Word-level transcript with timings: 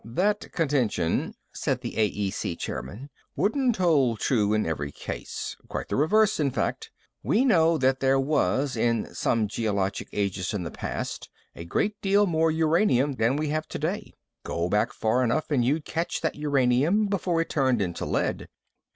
"That 0.03 0.51
contention," 0.51 1.35
said 1.53 1.81
the 1.81 1.91
AEC 1.93 2.57
chairman, 2.57 3.11
"wouldn't 3.35 3.77
hold 3.77 4.17
true 4.17 4.51
in 4.51 4.65
every 4.65 4.91
case. 4.91 5.55
Quite 5.67 5.89
the 5.89 5.95
reverse, 5.95 6.39
in 6.39 6.49
fact. 6.49 6.89
We 7.21 7.45
know 7.45 7.77
that 7.77 7.99
there 7.99 8.19
was, 8.19 8.75
in 8.75 9.13
some 9.13 9.47
geologic 9.47 10.07
ages 10.11 10.55
in 10.55 10.63
the 10.63 10.71
past, 10.71 11.29
a 11.55 11.65
great 11.65 12.01
deal 12.01 12.25
more 12.25 12.49
uranium 12.49 13.13
than 13.17 13.35
we 13.35 13.49
have 13.49 13.67
today. 13.67 14.11
Go 14.43 14.69
back 14.69 14.91
far 14.91 15.23
enough 15.23 15.51
and 15.51 15.63
you'd 15.63 15.85
catch 15.85 16.21
that 16.21 16.33
uranium 16.33 17.05
before 17.05 17.39
it 17.39 17.49
turned 17.51 17.79
into 17.79 18.03
lead. 18.03 18.47